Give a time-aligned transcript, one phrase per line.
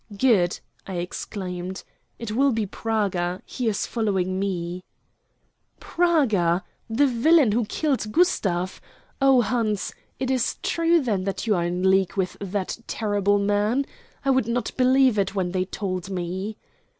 [0.17, 1.83] "Good!" I exclaimed.
[2.17, 3.43] "It will be Praga.
[3.45, 4.83] He is following me."
[5.79, 6.63] "Praga!
[6.89, 8.81] The villain who killed Gustav!
[9.21, 13.85] Oh, Hans, it is true then that you are in league with that terrible man.
[14.25, 16.57] I would not believe it when they told me."